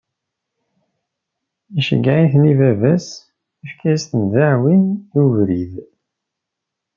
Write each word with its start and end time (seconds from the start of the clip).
Iceggeɛ-iten 1.79 2.49
i 2.51 2.53
baba-s, 2.59 3.07
ifka-as-ten 3.65 4.21
d 4.31 4.33
aɛwin 4.45 4.83
i 5.17 5.19
ubrid. 5.23 5.73